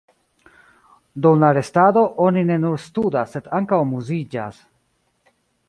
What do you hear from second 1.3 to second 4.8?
la restado, oni ne nur studas, sed ankaŭ amuziĝas.